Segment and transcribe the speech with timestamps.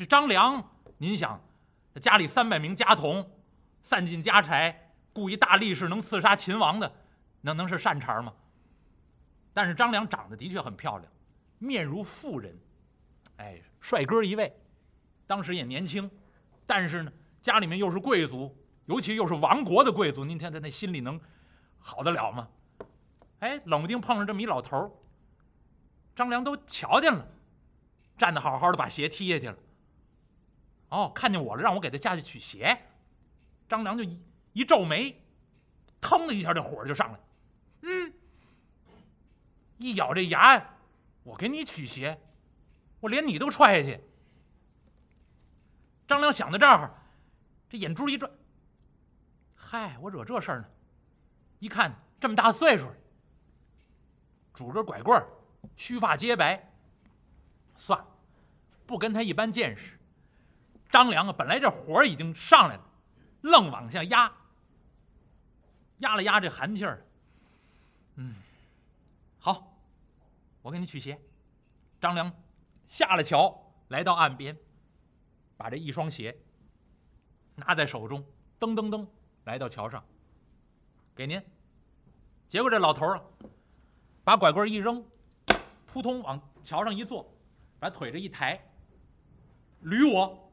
[0.00, 0.66] 这张良，
[0.96, 1.38] 您想，
[2.00, 3.30] 家里三百名家童，
[3.82, 6.90] 散尽家财，雇一大力士能刺杀秦王的，
[7.42, 8.32] 那能是善茬吗？
[9.52, 11.12] 但是张良长得的确很漂亮，
[11.58, 12.58] 面如妇人，
[13.36, 14.58] 哎，帅哥一位，
[15.26, 16.10] 当时也年轻，
[16.64, 17.12] 但是呢，
[17.42, 18.56] 家里面又是贵族，
[18.86, 21.20] 尤其又是亡国的贵族，您看他那心里能
[21.78, 22.48] 好得了吗？
[23.40, 24.98] 哎，冷不丁碰上这么一老头，
[26.16, 27.28] 张良都瞧见了，
[28.16, 29.58] 站得好好的，把鞋踢下去了。
[30.90, 32.78] 哦，看见我了，让我给他下去取鞋。
[33.68, 34.20] 张良就一
[34.52, 35.20] 一皱眉，
[36.00, 37.20] 腾的一下，这火就上来，
[37.82, 38.12] 嗯。
[39.78, 40.62] 一咬这牙，
[41.22, 42.20] 我给你取鞋，
[42.98, 44.00] 我连你都踹下去。
[46.08, 46.92] 张良想到这儿，
[47.68, 48.30] 这眼珠一转，
[49.56, 50.68] 嗨，我惹这事儿呢？
[51.60, 52.90] 一看这么大岁数，
[54.52, 55.28] 拄着拐棍儿，
[55.76, 56.72] 须发皆白，
[57.76, 58.06] 算了，
[58.86, 59.99] 不跟他一般见识。
[60.90, 62.84] 张良啊，本来这火已经上来了，
[63.42, 64.32] 愣往下压，
[65.98, 67.06] 压了压这寒气儿，
[68.16, 68.34] 嗯，
[69.38, 69.66] 好。
[70.62, 71.18] 我给你取鞋，
[72.02, 72.30] 张良
[72.86, 74.54] 下了桥，来到岸边，
[75.56, 76.38] 把这一双鞋
[77.54, 78.22] 拿在手中，
[78.58, 79.06] 噔噔噔
[79.44, 80.04] 来到桥上，
[81.14, 81.42] 给您。
[82.46, 83.24] 结果这老头儿啊，
[84.22, 85.02] 把拐棍一扔，
[85.86, 87.26] 扑通往桥上一坐，
[87.78, 88.62] 把腿这一抬，
[89.84, 90.49] 捋我。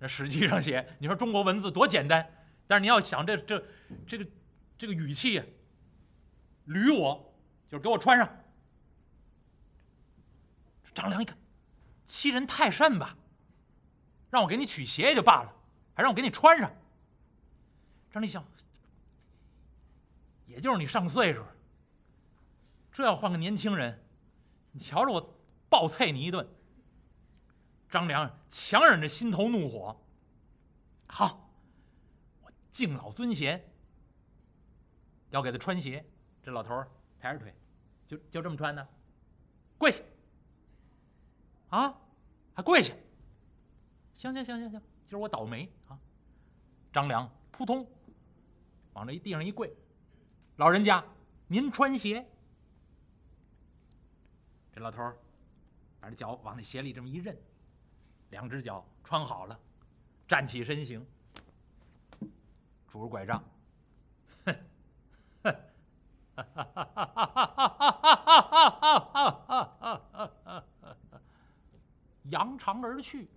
[0.00, 2.28] 那实际上写，你说中国文字多简单，
[2.66, 3.64] 但是你要想这这
[4.08, 4.26] 这个
[4.76, 5.40] 这个语气，
[6.66, 7.26] 捋我。
[7.68, 8.28] 就是给我穿上。
[10.92, 11.38] 张良一看，
[12.04, 13.16] 欺人太甚吧？
[14.28, 15.54] 让我给你取鞋也就罢了，
[15.94, 16.68] 还让我给你穿上。
[18.10, 18.44] 张立想，
[20.46, 21.44] 也就是你上岁数，
[22.90, 24.04] 这要换个年轻人，
[24.72, 26.44] 你瞧着我暴啐你一顿。
[27.90, 30.00] 张良强忍着心头怒火，
[31.08, 31.50] 好，
[32.42, 33.62] 我敬老尊贤，
[35.30, 36.04] 要给他穿鞋。
[36.42, 37.54] 这老头儿抬着腿。
[38.06, 38.88] 就就这么穿的，
[39.78, 40.02] 跪下，
[41.68, 41.96] 啊，
[42.52, 42.92] 还跪下，
[44.12, 45.96] 行行行行行，今儿我倒霉啊！
[46.92, 47.88] 张良扑通
[48.94, 49.72] 往这一地上一跪，
[50.56, 51.04] 老人家
[51.46, 52.28] 您穿鞋。
[54.72, 55.16] 这老头儿
[56.00, 57.40] 把这脚往那鞋里这么一认，
[58.30, 59.58] 两只脚穿好了，
[60.26, 61.06] 站起身形，
[62.88, 63.42] 拄着拐杖，
[64.44, 64.56] 哼，
[65.42, 65.56] 哼，
[66.36, 67.56] 哈哈哈哈哈
[70.44, 70.64] 哈！
[72.24, 73.28] 扬长而去。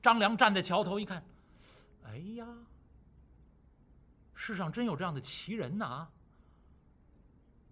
[0.00, 1.24] 张良站在桥头一看，
[2.04, 2.46] 哎呀，
[4.34, 6.08] 世上真有这样的奇人呐！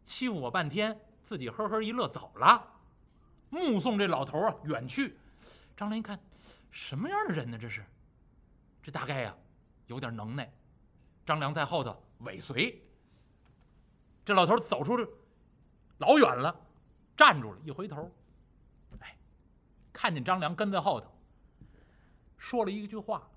[0.03, 2.73] 欺负我半天，自己呵呵一乐走了。
[3.51, 5.17] 目送这老头啊远去，
[5.77, 6.19] 张良一看，
[6.71, 7.59] 什么样的人呢？
[7.59, 7.85] 这是，
[8.83, 9.37] 这大概呀
[9.87, 10.51] 有点能耐。
[11.27, 12.83] 张良在后头尾随。
[14.25, 14.97] 这老头走出
[15.99, 16.55] 老远了，
[17.17, 18.11] 站住了，一回头。
[19.01, 19.17] 哎
[19.93, 21.07] 看见张良跟在后头，
[22.39, 23.29] 说了一句话：“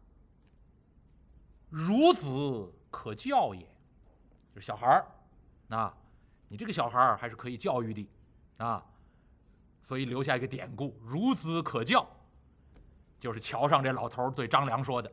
[1.72, 3.62] 孺子可教也。”
[4.54, 5.96] 就是小孩儿，啊，
[6.48, 8.10] 你这个小孩儿还是可以教育的，
[8.58, 8.86] 啊，
[9.82, 12.08] 所以留下一个典故：“孺子可教。”
[13.20, 15.12] 就是桥上这老头对张良说的：“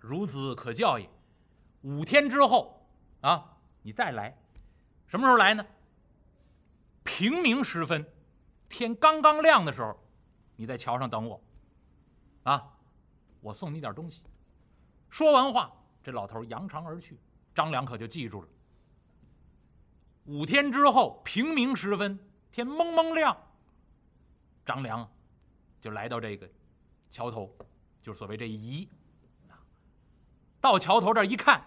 [0.00, 1.10] 孺子可教也。”
[1.82, 2.88] 五天之后，
[3.20, 4.36] 啊，你再来，
[5.06, 5.64] 什么时候来呢？
[7.04, 8.06] 平明时分，
[8.68, 9.98] 天刚刚亮的时候。
[10.60, 11.40] 你在桥上等我，
[12.42, 12.76] 啊，
[13.40, 14.24] 我送你点东西。
[15.08, 15.72] 说完话，
[16.02, 17.16] 这老头扬长而去。
[17.54, 18.48] 张良可就记住了。
[20.24, 22.18] 五天之后，平明时分，
[22.50, 23.36] 天蒙蒙亮，
[24.66, 25.08] 张良
[25.80, 26.50] 就来到这个
[27.10, 27.54] 桥头，
[28.02, 28.88] 就所谓这一移。
[30.60, 31.62] 到桥头这一看，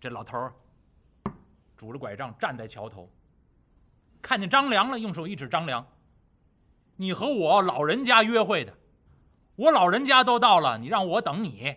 [0.00, 0.50] 这老头
[1.76, 3.10] 拄着拐杖站在桥头，
[4.22, 5.84] 看见张良了，用手一指张良。
[6.96, 8.76] 你和我老人家约会的，
[9.56, 11.76] 我老人家都到了，你让我等你，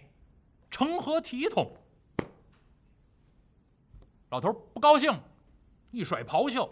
[0.69, 1.75] 成何体统？
[4.29, 5.19] 老头不高兴，
[5.91, 6.71] 一甩袍袖，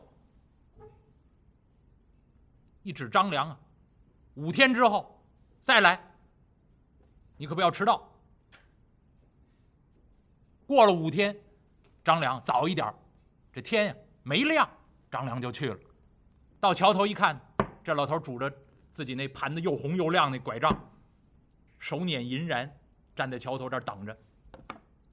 [2.83, 3.59] 一指张良啊，
[4.35, 5.19] 五天之后
[5.61, 6.12] 再来，
[7.43, 8.09] 你可不要迟到。
[10.65, 11.37] 过了五天，
[12.01, 12.87] 张良早一点，
[13.51, 14.65] 这天呀没亮，
[15.11, 15.77] 张良就去了，
[16.61, 17.37] 到桥头一看。
[17.83, 18.49] 这老头拄着
[18.93, 20.71] 自己那盘子又红又亮那拐杖，
[21.79, 22.69] 手捻银髯，
[23.13, 24.17] 站在桥头这儿等着。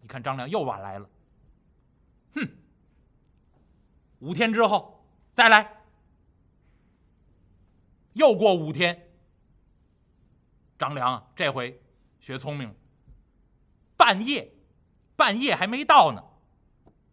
[0.01, 1.11] 一看张良又晚来了，
[2.35, 2.49] 哼！
[4.21, 5.83] 五天之后再来。
[8.13, 9.11] 又过五天，
[10.79, 11.77] 张良啊这回
[12.21, 12.75] 学聪明了，
[13.97, 14.53] 半夜，
[15.17, 16.23] 半夜还没到呢，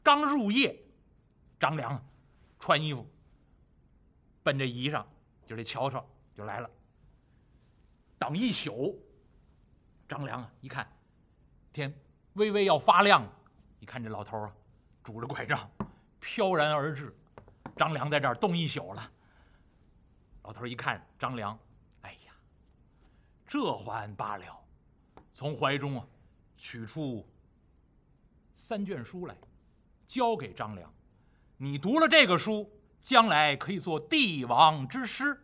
[0.04, 0.78] 刚入夜，
[1.60, 2.06] 张良
[2.60, 3.10] 穿衣服，
[4.44, 5.08] 奔这仪上，
[5.46, 6.06] 就这桥上
[6.36, 6.70] 就来了。
[8.20, 9.02] 等一宿，
[10.10, 10.92] 张良啊，一看
[11.72, 11.94] 天
[12.34, 13.26] 微微要发亮，
[13.80, 14.54] 一看这老头啊，
[15.04, 15.70] 拄着拐杖，
[16.20, 17.16] 飘然而至。
[17.78, 19.12] 张良在这儿冻一宿了。
[20.42, 21.58] 老头一看张良，
[22.02, 22.34] 哎呀，
[23.48, 24.60] 这还罢了，
[25.38, 26.08] 从怀中啊
[26.56, 27.24] 取出
[28.56, 29.38] 三卷书来，
[30.08, 30.92] 交给张良。
[31.58, 32.68] 你读了这个书，
[33.00, 35.40] 将来可以做帝王之师。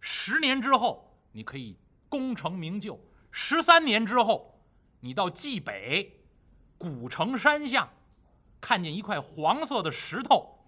[0.00, 1.76] 十年之后，你可以
[2.08, 2.98] 功成名就。
[3.30, 4.58] 十三年之后，
[4.98, 6.24] 你到冀北
[6.78, 7.86] 古城山下，
[8.62, 10.58] 看见一块黄色的石头。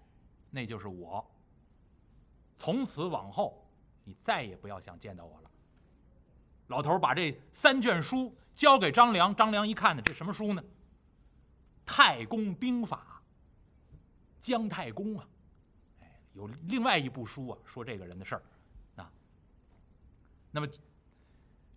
[0.51, 1.25] 那就是我。
[2.53, 3.67] 从此往后，
[4.03, 5.49] 你再也不要想见到我了。
[6.67, 10.61] 老头把这三卷书交给张良，张良一看呢，这什么书呢？
[11.85, 13.05] 《太公兵法》。
[14.39, 15.27] 姜太公啊，
[15.99, 18.43] 哎，有另外一部书啊，说这个人的事儿
[18.95, 19.11] 啊。
[20.49, 20.67] 那么，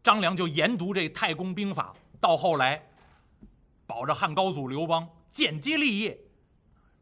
[0.02, 2.82] 张良就研读这《太公兵法》，到后来，
[3.86, 6.18] 保着汉高祖刘邦建基立业。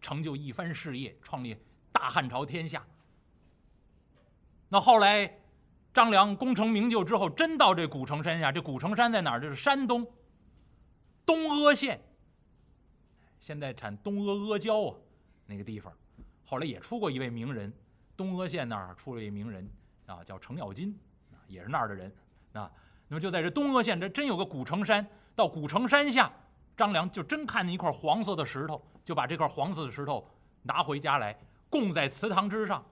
[0.00, 1.56] 成就一番事业，创立
[1.92, 2.84] 大汉朝天下。
[4.69, 5.41] 那后来，
[5.92, 8.50] 张良功成名就之后，真到这古城山下。
[8.50, 9.40] 这古城山在哪儿？
[9.40, 10.06] 这是山东
[11.24, 12.00] 东阿县，
[13.38, 14.94] 现在产东阿阿胶啊，
[15.46, 15.92] 那个地方。
[16.44, 17.72] 后来也出过一位名人，
[18.16, 19.68] 东阿县那儿出了一名人
[20.06, 20.98] 啊，叫程咬金，
[21.46, 22.12] 也是那儿的人
[22.52, 22.70] 啊。
[23.08, 25.06] 那么就在这东阿县，这真有个古城山。
[25.34, 26.32] 到古城山下，
[26.76, 28.82] 张良就真看见一块黄色的石头。
[29.04, 30.24] 就把这块黄色的石头
[30.62, 31.36] 拿回家来，
[31.68, 32.86] 供在祠堂之上。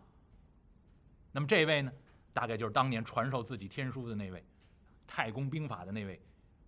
[1.30, 1.92] 那么这位呢，
[2.32, 4.44] 大概就是当年传授自己天书的那位，
[5.06, 6.20] 太公兵法的那位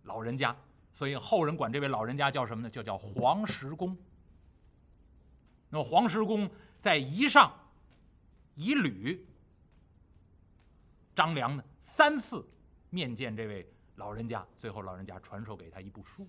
[0.05, 0.57] 老人家。
[0.93, 2.71] 所以后人管这位老人家叫什么呢？
[2.71, 3.97] 就叫黄石公。
[5.71, 7.53] 那么黄石公在仪上
[8.55, 9.27] 以吕
[11.17, 12.47] 张良呢三次
[12.91, 13.67] 面见这位
[13.97, 16.27] 老人家，最后老人家传授给他一部书，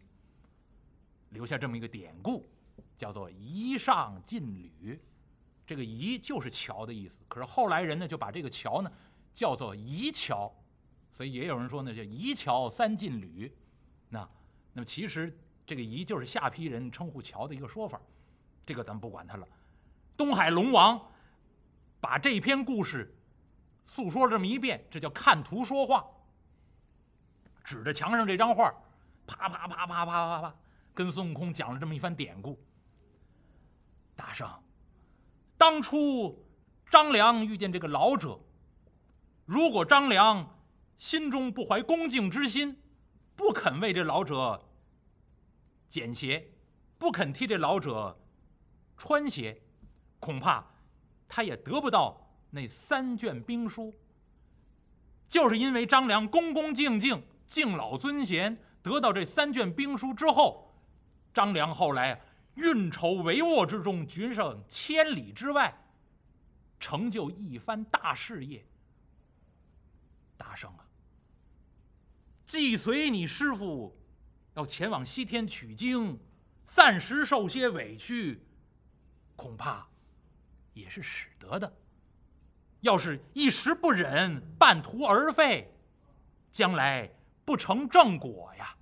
[1.30, 2.45] 留下这么一个典故。
[2.97, 5.00] 叫做夷上进吕，
[5.65, 7.19] 这个夷就是桥的意思。
[7.27, 8.91] 可是后来人呢就把这个桥呢
[9.33, 10.53] 叫做夷桥，
[11.12, 13.51] 所以也有人说呢叫夷桥三进吕。
[14.09, 14.30] 那
[14.71, 15.35] 那么其实
[15.65, 18.00] 这个夷就是下邳人称呼桥的一个说法，
[18.65, 19.47] 这个咱们不管它了。
[20.15, 21.12] 东海龙王
[22.00, 23.15] 把这篇故事
[23.85, 26.06] 诉说了这么一遍，这叫看图说话，
[27.63, 28.71] 指着墙上这张画，
[29.25, 30.56] 啪啪啪啪啪啪啪。
[30.94, 32.62] 跟孙悟空讲了这么一番典故。
[34.15, 34.47] 大圣，
[35.57, 36.45] 当初
[36.91, 38.39] 张良遇见这个老者，
[39.45, 40.57] 如果张良
[40.98, 42.78] 心中不怀恭敬之心，
[43.36, 44.69] 不肯为这老者
[45.90, 46.50] 剪鞋，
[46.98, 48.18] 不肯替这老者
[48.95, 49.62] 穿鞋，
[50.19, 50.66] 恐怕
[51.28, 53.94] 他也得不到那三卷兵书。
[55.28, 60.74] 就是因为张良恭恭敬敬、敬老尊贤，得到这三卷兵书之后。
[61.34, 62.22] 张良后来
[62.54, 65.75] 运筹帷幄之中，决胜千里之外，
[66.80, 68.63] 成就一番大事业。
[70.63, 70.88] 大圣啊，
[72.45, 73.97] 既随你师傅
[74.54, 76.18] 要前往西天取经，
[76.64, 78.42] 暂时受些委屈，
[79.35, 79.85] 恐怕
[80.73, 81.73] 也是使得的。
[82.80, 85.73] 要是一时不忍，半途而废，
[86.49, 88.78] 将来不成正果呀。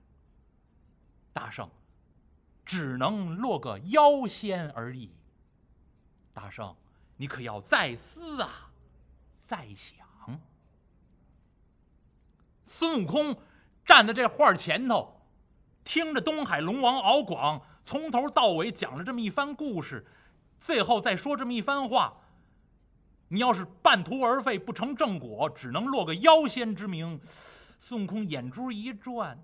[1.33, 1.67] 大圣。
[2.63, 5.11] 只能落个妖仙而已。
[6.31, 6.73] 大圣，
[7.17, 8.71] 你可要再思啊，
[9.33, 10.00] 再想。
[12.73, 13.37] 孙悟空
[13.85, 15.21] 站在这画前头，
[15.83, 20.07] 听着东海龙王敖广从头到尾讲了这么一番故事，
[20.61, 22.17] 最后再说这么一番话。
[23.27, 27.19] 你要是半途而废，不成正果，只能落个妖仙之名。
[27.77, 29.37] 孙悟空眼珠一转。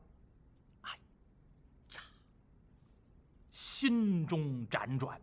[3.52, 5.22] 心中辗转，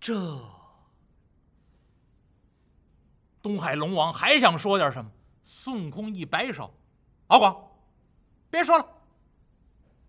[0.00, 0.40] 这
[3.42, 5.10] 东海龙王还想说点什么？
[5.46, 6.74] 孙悟空一摆手
[7.28, 7.70] ：“敖广，
[8.50, 8.88] 别说了。”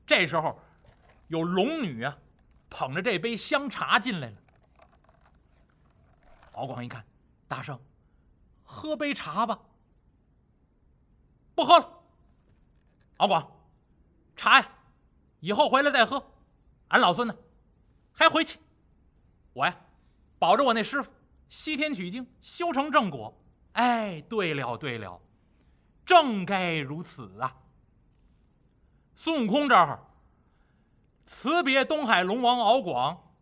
[0.08, 0.58] 这时候，
[1.28, 2.18] 有龙女啊，
[2.70, 4.38] 捧着这杯香茶进来了。
[6.54, 7.06] 敖广一看，
[7.50, 7.78] 大圣，
[8.64, 9.60] 喝杯茶吧。
[11.54, 12.02] 不喝了。
[13.18, 13.52] 敖广，
[14.38, 14.70] 茶呀，
[15.42, 16.32] 以后回来再喝。
[16.90, 17.36] 俺老孙呢，
[18.14, 18.58] 还回去。
[19.52, 19.76] 我呀，
[20.40, 21.12] 保着我那师傅
[21.50, 23.38] 西天取经，修成正果。
[23.74, 25.22] 哎，对了对了，
[26.06, 27.64] 正该如此啊！
[29.16, 30.06] 孙悟空这儿
[31.26, 33.34] 辞别东海龙王敖广，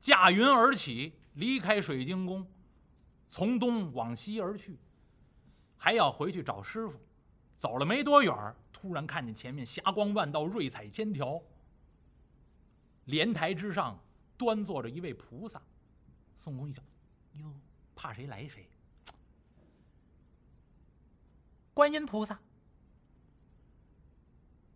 [0.00, 2.46] 驾云而起，离开水晶宫，
[3.28, 4.78] 从东往西而去，
[5.76, 7.00] 还要回去找师傅。
[7.56, 11.40] 走了没多远突然看见前面霞光万道，瑞彩千条。
[13.04, 13.98] 莲台之上
[14.36, 15.60] 端坐着一位菩萨。
[16.36, 16.82] 孙悟空一瞧，
[17.34, 17.54] 哟，
[17.94, 18.68] 怕谁来谁。
[21.80, 22.38] 观音菩萨，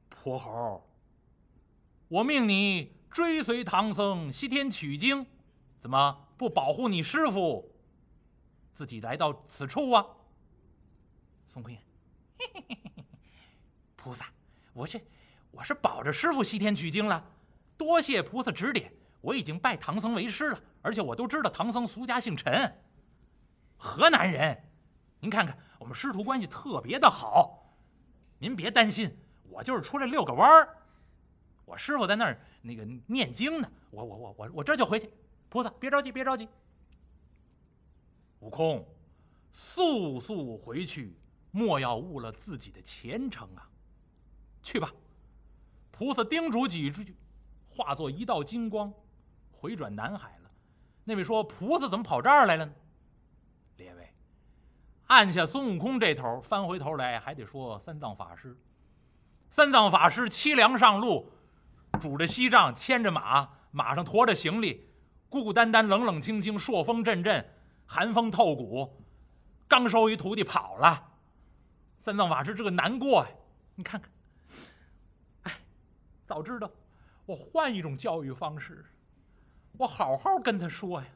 [0.09, 0.89] 泼猴，
[2.09, 5.27] 我命你追随唐僧西天取经，
[5.77, 7.71] 怎么不保护你师傅，
[8.73, 10.07] 自己来到此处啊？
[11.47, 11.77] 孙悟空，
[13.97, 14.33] 菩萨，
[14.73, 14.99] 我这
[15.51, 17.23] 我是保着师傅西天取经了，
[17.77, 20.59] 多谢菩萨指点，我已经拜唐僧为师了。
[20.81, 22.83] 而且我都知道唐僧俗家姓陈，
[23.77, 24.71] 河南人。
[25.25, 27.75] 您看看，我们师徒关系特别的好。
[28.39, 29.11] 您别担心，
[29.49, 30.77] 我就是出来遛个弯儿。
[31.65, 35.11] 我师傅在那儿那个念经呢，我我我我我这就回去。
[35.49, 36.47] 菩萨，别着急，别着急。
[38.41, 38.87] 悟空，
[39.51, 41.17] 速速回去，
[41.51, 43.67] 莫要误了自己的前程啊！
[44.63, 44.93] 去吧。
[45.91, 47.17] 菩萨叮嘱几句，
[47.67, 48.93] 化作一道金光，
[49.51, 50.51] 回转南海了。
[51.05, 52.75] 那位说：“菩萨怎么跑这儿来了呢？”
[55.07, 58.57] 按下孙悟空这头，翻回头来还得说三藏法师。
[59.51, 61.31] 三藏法师凄凉上路，
[62.01, 64.89] 拄着锡杖，牵着马，马上驮着行李，
[65.29, 67.49] 孤孤单单，冷冷清清，朔风阵阵，
[67.87, 69.01] 寒风透骨。
[69.69, 71.13] 刚收一徒弟跑了，
[71.97, 73.31] 三藏法师这个难过呀！
[73.77, 74.11] 你看看，
[75.43, 75.61] 哎，
[76.27, 76.71] 早知道
[77.27, 78.85] 我换一种教育方式。
[79.77, 81.07] 我好好跟他说呀，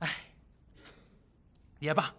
[0.00, 0.10] 哎，
[1.78, 2.14] 也罢，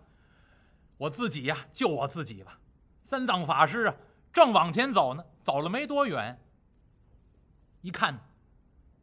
[0.98, 2.60] 我自己呀救我自己吧。
[3.04, 3.96] 三藏法师啊，
[4.34, 6.40] 正往前走呢，走了没多远，
[7.82, 8.28] 一看，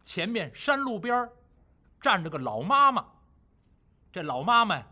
[0.02, 1.30] 前面山路边
[2.00, 3.06] 站着个老妈妈。
[4.10, 4.86] 这老妈妈呀，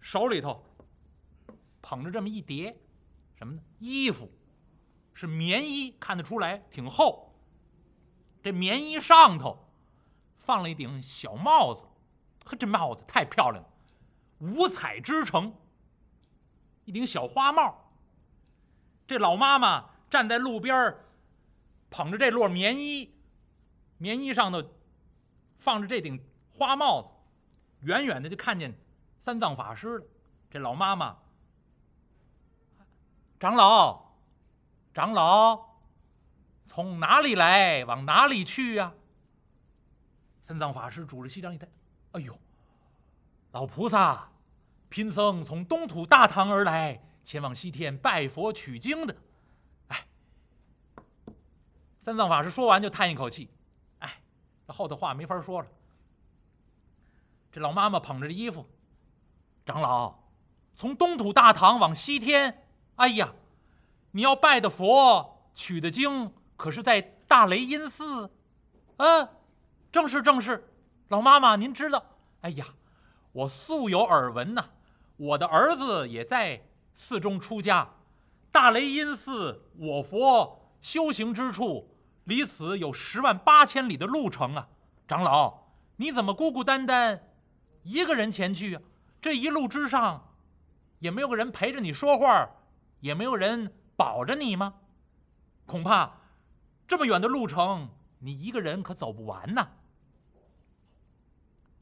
[0.00, 0.64] 手里头
[1.82, 2.78] 捧着这么一叠
[3.36, 3.62] 什么呢？
[3.78, 4.30] 衣服，
[5.14, 7.34] 是棉衣，看得出来挺厚。
[8.42, 9.64] 这棉衣上头。
[10.38, 11.84] 放了一顶小帽子，
[12.46, 13.70] 呵，这帽子太漂亮了，
[14.38, 15.54] 五彩织成，
[16.88, 17.92] 一顶小花帽。
[19.06, 20.96] 这老妈妈站在路边
[21.90, 23.14] 捧着这摞棉衣，
[23.98, 24.64] 棉衣上头
[25.58, 26.18] 放着这顶
[26.50, 27.08] 花帽子，
[27.80, 28.74] 远远的就看见
[29.18, 30.06] 三藏法师了。
[30.50, 31.18] 这老妈妈，
[33.38, 34.14] 长老，
[34.94, 35.76] 长老，
[36.66, 38.94] 从哪里来，往哪里去呀？
[40.40, 41.68] 三藏法师拄着锡杖一抬，
[42.12, 42.38] 哎呦，
[43.52, 44.30] 老菩萨，
[44.88, 49.14] 贫僧从东土大唐而来，前往西天拜佛取经的。
[49.88, 50.06] 哎，
[52.00, 53.50] 三藏法师说完就叹一口气，
[53.98, 54.20] 哎，
[54.66, 55.68] 这后头话没法说了。
[57.52, 58.66] 这老妈妈捧着这衣服，
[59.64, 60.18] 长老，
[60.74, 62.66] 从东土大唐往西天，
[62.96, 63.34] 哎呀，
[64.12, 68.30] 你要拜的佛、取的经，可是在大雷音寺，
[68.96, 69.30] 啊。
[69.90, 70.70] 正是正是，
[71.08, 72.04] 老妈妈，您知道？
[72.42, 72.66] 哎呀，
[73.32, 74.68] 我素有耳闻呐。
[75.18, 77.90] 我的儿子也在寺中出家，
[78.50, 81.94] 大雷音寺，我佛修行之处，
[82.24, 84.68] 离此有十万八千里的路程啊。
[85.08, 87.32] 长老，你怎么孤孤单单
[87.82, 88.82] 一个人前去啊？
[89.20, 90.34] 这一路之上，
[91.00, 92.48] 也没有个人陪着你说话，
[93.00, 94.74] 也没有人保着你吗？
[95.66, 96.12] 恐怕
[96.86, 99.68] 这么远的路程，你一个人可走不完呐。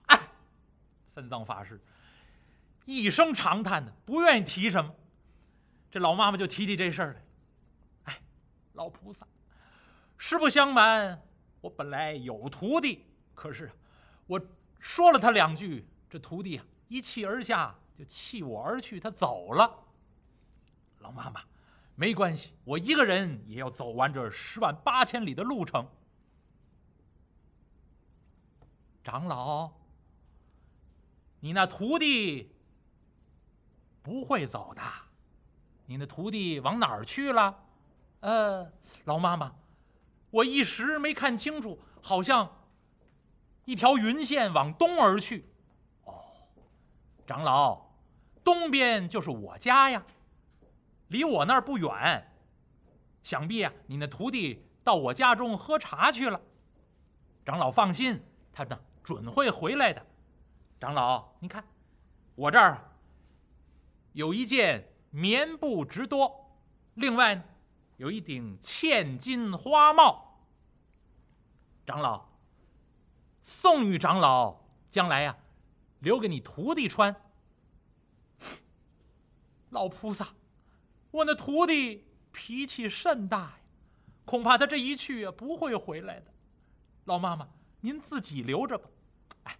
[0.07, 0.21] 哎
[1.11, 1.78] 三藏法师
[2.87, 4.95] 一声长叹的，不愿意提什么。
[5.90, 7.25] 这老妈妈就提起这事儿来。
[8.05, 8.23] 哎，
[8.73, 9.26] 老菩萨，
[10.16, 11.21] 实不相瞒，
[11.61, 13.71] 我本来有徒弟，可是
[14.26, 14.40] 我
[14.78, 19.85] 说了他两句，这徒弟啊一气而下，就弃我而去，他走了。
[21.00, 21.43] 老妈妈，
[21.97, 25.88] 没关系，我一个人也要走完这十万八千里的路程。
[29.02, 29.73] 长老。
[31.40, 32.55] 你那徒弟
[34.06, 34.80] 不会走的，
[35.86, 37.64] 你那徒弟往哪儿去了？
[38.20, 38.70] 呃，
[39.04, 39.52] 老妈妈，
[40.30, 42.48] 我一时没看清楚，好像
[43.64, 45.50] 一条云线往东而去。
[46.04, 46.22] 哦，
[47.26, 47.84] 长老，
[48.44, 50.06] 东边就是我家呀，
[51.08, 52.32] 离我那儿不远。
[53.25, 56.40] 想必啊，你那徒弟到我家中喝茶去了。
[57.44, 58.22] 长老放心，
[58.52, 60.06] 他呢准会回来的。
[60.78, 61.64] 长老，你看，
[62.36, 62.88] 我这儿
[64.16, 66.58] 有一件棉布直多，
[66.94, 67.44] 另外呢，
[67.99, 70.40] 有一顶嵌金花帽。
[71.85, 72.26] 长老，
[73.42, 75.37] 宋玉长老将来呀，
[75.99, 77.14] 留给你徒弟穿。
[79.68, 80.35] 老菩萨，
[81.11, 83.61] 我那徒弟脾气甚大呀，
[84.25, 86.32] 恐怕他这一去啊，不会回来的。
[87.04, 87.46] 老妈妈，
[87.82, 88.88] 您自己留着吧。
[89.42, 89.58] 哎，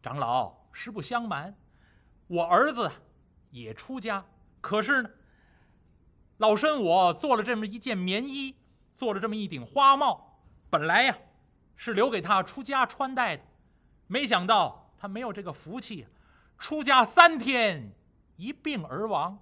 [0.00, 1.58] 长老，实不相瞒，
[2.28, 2.88] 我儿子
[3.52, 4.26] 也出家，
[4.60, 5.10] 可是呢，
[6.38, 8.56] 老身我做了这么一件棉衣，
[8.92, 11.16] 做了这么一顶花帽，本来呀，
[11.76, 13.44] 是留给他出家穿戴的，
[14.08, 16.08] 没想到他没有这个福气，
[16.58, 17.92] 出家三天。
[18.36, 19.38] 一病而亡，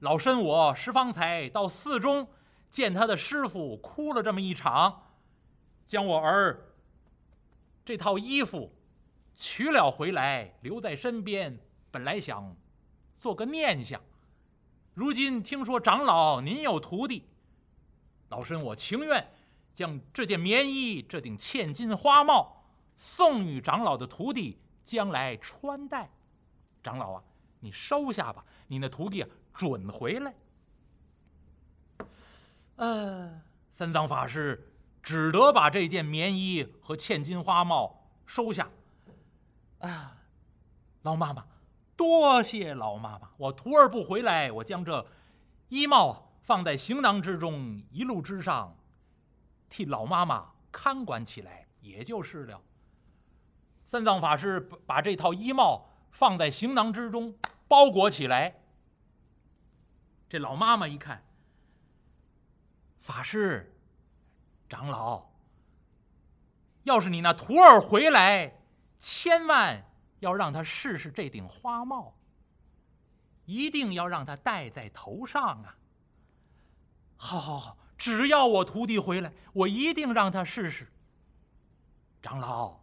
[0.00, 2.28] 老身我十方才到寺中
[2.70, 5.02] 见他的师傅，哭了这么一场，
[5.84, 6.74] 将我儿
[7.84, 8.72] 这套衣服
[9.34, 11.58] 取了回来，留在身边。
[11.90, 12.54] 本来想
[13.16, 14.00] 做个念想，
[14.94, 17.24] 如今听说长老您有徒弟，
[18.28, 19.26] 老身我情愿
[19.74, 22.62] 将这件棉衣、这顶嵌金花帽
[22.96, 26.10] 送与长老的徒弟，将来穿戴。
[26.82, 27.22] 长老啊！
[27.60, 30.34] 你收下吧，你那徒弟啊准回来。
[32.76, 38.70] 呃，三藏法师只得把这件棉衣和嵌金花帽收下。
[39.78, 40.16] 啊，
[41.02, 41.44] 老妈妈，
[41.96, 45.06] 多谢老妈妈，我徒儿不回来，我将这
[45.68, 48.76] 衣帽放在行囊之中，一路之上
[49.68, 52.60] 替老妈妈看管起来，也就是了。
[53.84, 57.36] 三藏法师把这套衣帽放在行囊之中。
[57.68, 58.60] 包裹起来。
[60.28, 61.24] 这老妈妈一看，
[63.00, 63.76] 法师、
[64.68, 65.30] 长老，
[66.84, 68.60] 要是你那徒儿回来，
[69.00, 69.85] 千万
[70.18, 72.14] 要让他试试这顶花帽，
[73.44, 75.76] 一定要让他戴在头上啊！
[77.16, 80.90] 好，好，好，只要我徒弟回来，我一定让他试试。
[82.22, 82.80] 长老，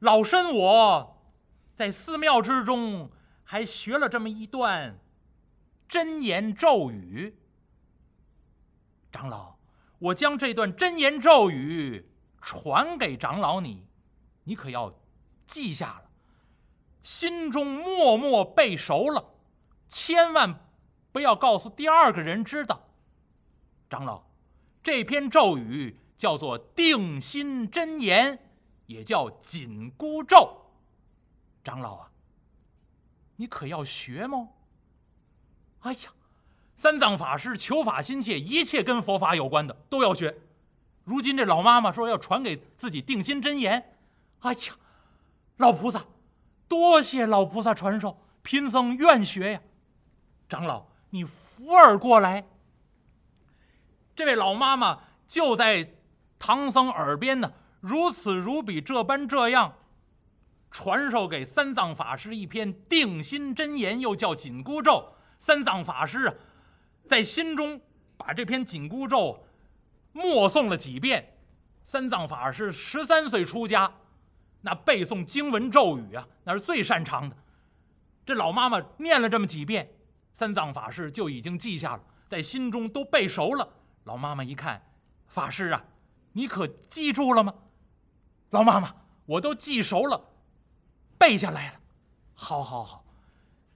[0.00, 1.22] 老身我
[1.74, 3.10] 在寺庙之中。
[3.48, 4.98] 还学了这么一段
[5.88, 7.38] 真言咒语，
[9.12, 9.54] 长老，
[10.00, 13.86] 我将这段真言咒语传给长老你，
[14.42, 14.92] 你可要
[15.46, 16.05] 记下了，
[17.06, 19.24] 心中默默背熟了，
[19.86, 20.58] 千万
[21.12, 22.88] 不要告诉第二个人知道。
[23.88, 24.24] 长老，
[24.82, 28.50] 这篇咒语叫做定心真言，
[28.86, 30.66] 也叫紧箍咒。
[31.62, 32.10] 长老啊。
[33.36, 34.48] 你可要学吗？
[35.82, 36.12] 哎呀，
[36.74, 40.36] 三藏法师求法心切，一切跟佛法有关的都要学。
[41.04, 43.94] 如今这老妈妈说要传给自己定心真言，
[44.40, 44.76] 哎呀，
[45.58, 46.04] 老菩萨，
[46.68, 49.60] 多谢老菩萨传授，贫僧愿学呀。
[50.48, 52.46] 长老，你扶儿过来。
[54.14, 55.94] 这位老妈妈就在
[56.38, 59.74] 唐僧耳边呢，如此如彼，这般这样。
[60.70, 65.14] 传授给三藏法师一篇定心真言，又叫紧箍咒。
[65.38, 66.34] 三藏法师啊，
[67.08, 67.80] 在心中
[68.16, 69.46] 把这篇紧箍咒
[70.12, 71.38] 默诵了几遍。
[71.82, 73.94] 三藏法师十三岁出家，
[74.66, 77.36] 那背诵经文咒语啊，那是最擅长的。
[78.24, 79.88] 这老妈妈念了这么几遍，
[80.32, 83.74] 三藏法师就已经记下了，在心中都背熟了。
[84.02, 84.82] 老妈妈一看，
[85.28, 85.84] 法师啊，
[86.32, 87.54] 你可记住了吗？
[88.50, 88.92] 老妈妈，
[89.26, 90.20] 我都记熟了。
[91.16, 91.80] 背下来了，
[92.34, 93.04] 好，好，好，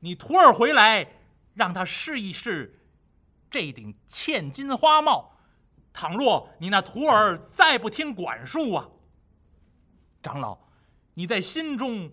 [0.00, 1.06] 你徒儿回来，
[1.54, 2.80] 让他试一试
[3.48, 5.36] 这顶嵌金花帽。
[5.92, 8.88] 倘若你那徒儿再不听管束啊，
[10.20, 10.58] 长老，
[11.20, 12.12] 你在心中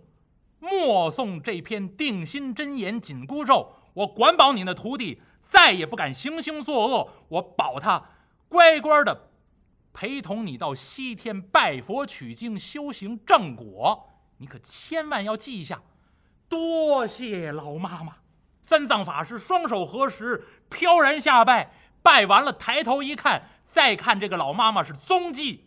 [0.59, 8.09] 默诵这篇定心真言紧箍咒，我管保你那徒弟再也不敢行凶作恶，我保他
[8.49, 9.29] 乖乖的
[9.93, 14.09] 陪同你到西天拜佛取经，修行正果。
[14.39, 15.81] 你可千万要记下，
[16.49, 18.17] 多谢老妈妈。
[18.61, 21.71] 三藏法师双手合十，飘然下拜。
[22.03, 25.63] 拜完了，抬头一看，再看这个老妈妈是踪迹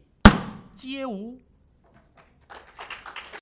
[0.74, 1.40] 皆无。